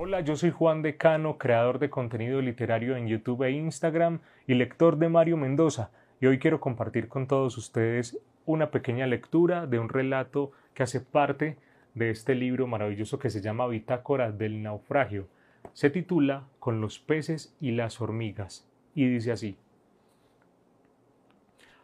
[0.00, 4.96] Hola, yo soy Juan Decano, creador de contenido literario en YouTube e Instagram y lector
[4.96, 5.90] de Mario Mendoza,
[6.20, 8.16] y hoy quiero compartir con todos ustedes
[8.46, 11.56] una pequeña lectura de un relato que hace parte
[11.94, 15.26] de este libro maravilloso que se llama Bitácora del naufragio.
[15.72, 19.56] Se titula Con los peces y las hormigas y dice así.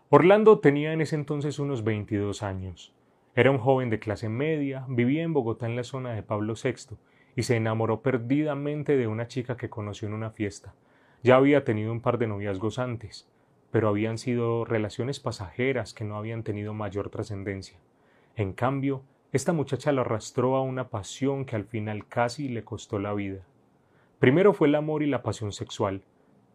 [0.08, 2.94] Orlando tenía en ese entonces unos 22 años.
[3.34, 6.96] Era un joven de clase media, vivía en Bogotá en la zona de Pablo VI
[7.36, 10.74] y se enamoró perdidamente de una chica que conoció en una fiesta.
[11.22, 13.28] Ya había tenido un par de noviazgos antes,
[13.70, 17.78] pero habían sido relaciones pasajeras que no habían tenido mayor trascendencia.
[18.36, 22.98] En cambio, esta muchacha lo arrastró a una pasión que al final casi le costó
[22.98, 23.42] la vida.
[24.20, 26.02] Primero fue el amor y la pasión sexual.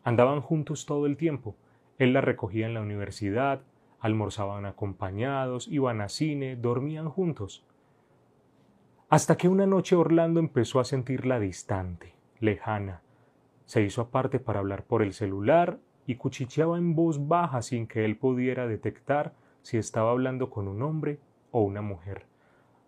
[0.04, 1.56] Andaban juntos todo el tiempo.
[1.98, 3.62] Él la recogía en la universidad,
[4.00, 7.66] almorzaban acompañados, iban a cine, dormían juntos
[9.10, 13.02] hasta que una noche Orlando empezó a sentirla distante, lejana.
[13.66, 18.06] Se hizo aparte para hablar por el celular y cuchicheaba en voz baja sin que
[18.06, 19.34] él pudiera detectar
[19.64, 22.28] si estaba hablando con un hombre o una mujer.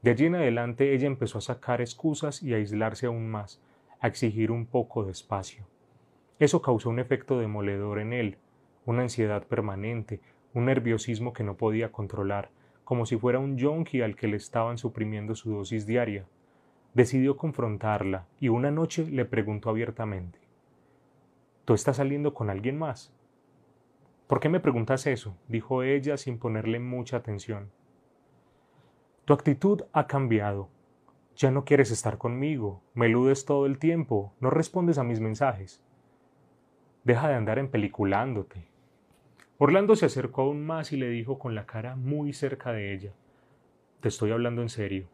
[0.03, 3.59] De allí en adelante ella empezó a sacar excusas y a aislarse aún más,
[3.99, 5.65] a exigir un poco de espacio.
[6.37, 8.37] Eso causó un efecto demoledor en él,
[8.85, 10.21] una ansiedad permanente,
[10.53, 12.51] un nerviosismo que no podía controlar,
[12.91, 16.25] como si fuera un yonki al que le estaban suprimiendo su dosis diaria.
[16.93, 20.39] Decidió confrontarla y una noche le preguntó abiertamente
[21.63, 23.13] ¿Tú estás saliendo con alguien más?
[24.27, 25.37] ¿Por qué me preguntas eso?
[25.47, 27.71] dijo ella sin ponerle mucha atención.
[29.23, 30.67] Tu actitud ha cambiado.
[31.37, 35.81] Ya no quieres estar conmigo, me eludes todo el tiempo, no respondes a mis mensajes.
[37.05, 38.67] Deja de andar empeliculándote,
[39.63, 43.11] Orlando se acercó aún más y le dijo con la cara muy cerca de ella,
[43.99, 45.05] Te estoy hablando en serio.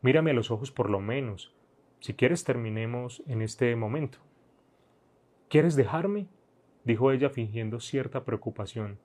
[0.00, 1.52] Mírame a los ojos por lo menos.
[1.98, 4.18] Si quieres terminemos en este momento.
[5.48, 6.28] ¿Quieres dejarme?
[6.84, 8.96] dijo ella fingiendo cierta preocupación.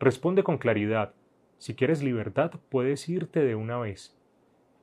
[0.00, 1.12] Responde con claridad.
[1.58, 4.16] Si quieres libertad, puedes irte de una vez.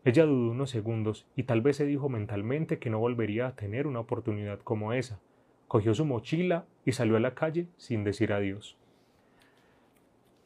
[0.06, 3.88] Ella dudó unos segundos y tal vez se dijo mentalmente que no volvería a tener
[3.88, 5.20] una oportunidad como esa.
[5.68, 8.78] Cogió su mochila y salió a la calle sin decir adiós.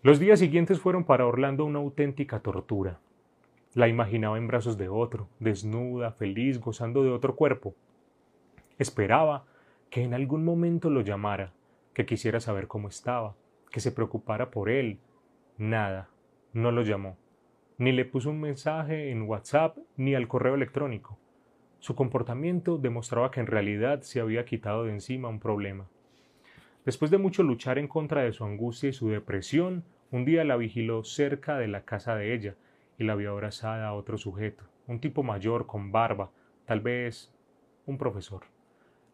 [0.07, 3.01] Los días siguientes fueron para Orlando una auténtica tortura.
[3.73, 7.75] La imaginaba en brazos de otro, desnuda, feliz, gozando de otro cuerpo.
[8.77, 9.43] Esperaba
[9.89, 11.51] que en algún momento lo llamara,
[11.93, 13.35] que quisiera saber cómo estaba,
[13.69, 14.97] que se preocupara por él.
[15.57, 16.09] Nada,
[16.53, 17.17] no lo llamó,
[17.77, 21.17] ni le puso un mensaje en WhatsApp ni al correo electrónico.
[21.79, 25.89] Su comportamiento demostraba que en realidad se había quitado de encima un problema.
[26.85, 30.55] Después de mucho luchar en contra de su angustia y su depresión, un día la
[30.55, 32.55] vigiló cerca de la casa de ella
[32.97, 36.31] y la vio abrazada a otro sujeto, un tipo mayor con barba,
[36.65, 37.33] tal vez
[37.85, 38.43] un profesor.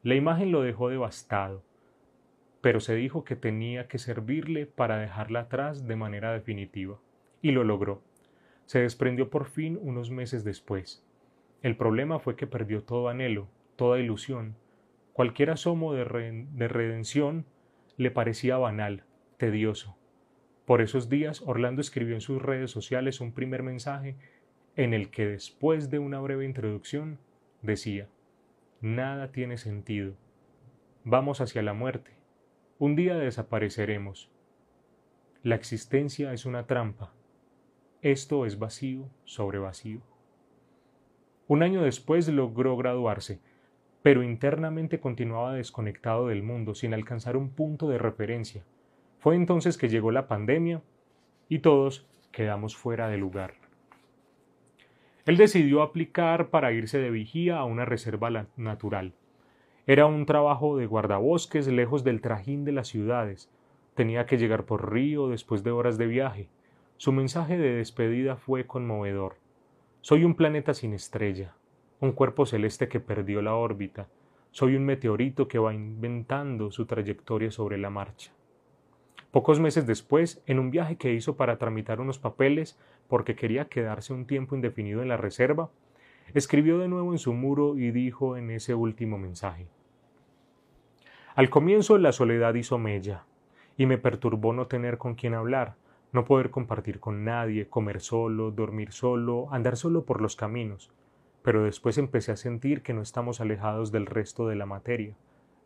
[0.04, 1.64] La imagen lo dejó devastado,
[2.62, 7.00] pero se dijo que tenía que servirle para dejarla atrás de manera definitiva,
[7.42, 8.02] y lo logró.
[8.66, 11.06] Se desprendió por fin unos meses después.
[11.62, 14.56] El problema fue que perdió todo anhelo, toda ilusión.
[15.12, 16.06] Cualquier asomo de,
[16.52, 17.46] de redención
[17.98, 19.04] le parecía banal,
[19.38, 19.98] tedioso.
[20.66, 24.16] Por esos días, Orlando escribió en sus redes sociales un primer mensaje
[24.76, 27.20] en el que después de una breve introducción
[27.62, 28.08] decía,
[28.82, 30.16] Nada tiene sentido.
[31.04, 32.12] Vamos hacia la muerte.
[32.80, 34.30] Un día desapareceremos.
[35.42, 37.14] La existencia es una trampa.
[38.02, 40.02] Esto es vacío sobre vacío.
[41.48, 43.40] Un año después logró graduarse,
[44.02, 48.66] pero internamente continuaba desconectado del mundo sin alcanzar un punto de referencia.
[49.24, 50.82] Fue entonces que llegó la pandemia
[51.48, 53.54] y todos quedamos fuera de lugar.
[55.26, 59.14] Él decidió aplicar para irse de vigía a una reserva natural.
[59.88, 63.50] Era un trabajo de guardabosques lejos del trajín de las ciudades.
[63.94, 66.50] Tenía que llegar por río después de horas de viaje.
[66.98, 69.38] Su mensaje de despedida fue conmovedor.
[70.02, 71.56] Soy un planeta sin estrella,
[72.02, 74.10] un cuerpo celeste que perdió la órbita.
[74.52, 78.34] Soy un meteorito que va inventando su trayectoria sobre la marcha.
[79.34, 82.78] Pocos meses después, en un viaje que hizo para tramitar unos papeles
[83.08, 85.72] porque quería quedarse un tiempo indefinido en la reserva,
[86.36, 89.66] escribió de nuevo en su muro y dijo en ese último mensaje
[91.34, 93.26] Al comienzo la soledad hizo mella,
[93.76, 95.78] y me perturbó no tener con quien hablar,
[96.12, 100.92] no poder compartir con nadie, comer solo, dormir solo, andar solo por los caminos,
[101.42, 105.16] pero después empecé a sentir que no estamos alejados del resto de la materia.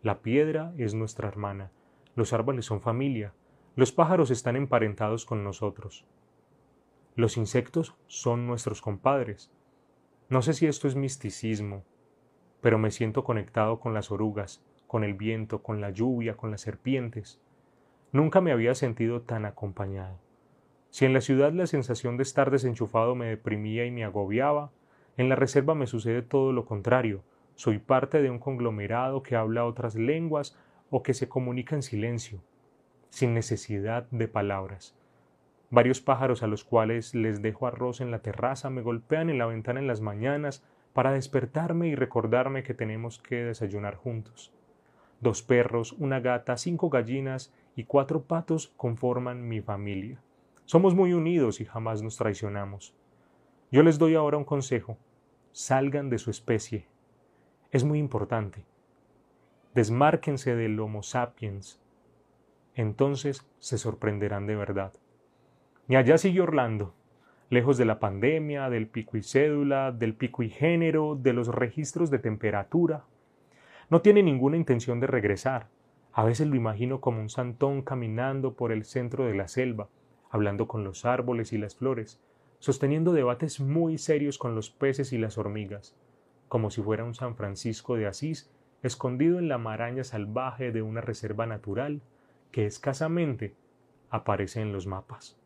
[0.03, 1.69] La piedra es nuestra hermana,
[2.15, 3.33] los árboles son familia,
[3.77, 6.03] los pájaros están emparentados con nosotros.
[7.15, 9.51] Los insectos son nuestros compadres.
[10.29, 11.83] No sé si esto es misticismo,
[12.59, 16.61] pero me siento conectado con las orugas, con el viento, con la lluvia, con las
[16.61, 17.39] serpientes.
[18.11, 20.17] Nunca me había sentido tan acompañado.
[20.89, 24.71] Si en la ciudad la sensación de estar desenchufado me deprimía y me agobiaba,
[25.17, 27.21] en la reserva me sucede todo lo contrario.
[27.53, 30.57] Soy parte de un conglomerado que habla otras lenguas
[30.89, 32.41] o que se comunica en silencio,
[33.09, 34.95] sin necesidad de palabras.
[35.69, 39.45] Varios pájaros a los cuales les dejo arroz en la terraza me golpean en la
[39.45, 40.63] ventana en las mañanas
[40.93, 44.53] para despertarme y recordarme que tenemos que desayunar juntos.
[45.19, 50.21] Dos perros, una gata, cinco gallinas y cuatro patos conforman mi familia.
[50.65, 52.95] Somos muy unidos y jamás nos traicionamos.
[53.71, 54.97] Yo les doy ahora un consejo.
[55.51, 56.87] Salgan de su especie.
[57.71, 58.63] Es muy importante.
[59.73, 61.81] Desmárquense del Homo sapiens.
[62.77, 64.93] Entonces se sorprenderán de verdad.
[65.89, 66.93] Y allá sigue Orlando,
[67.49, 72.11] lejos de la pandemia, del pico y cédula, del pico y género, de los registros
[72.11, 73.03] de temperatura.
[73.89, 75.69] No tiene ninguna intención de regresar.
[76.13, 79.89] A veces lo imagino como un santón caminando por el centro de la selva,
[80.29, 82.21] hablando con los árboles y las flores,
[82.59, 85.95] sosteniendo debates muy serios con los peces y las hormigas,
[86.47, 88.51] como si fuera un San Francisco de Asís
[88.83, 92.01] escondido en la maraña salvaje de una reserva natural
[92.51, 93.55] que escasamente
[94.09, 95.37] aparece en los mapas.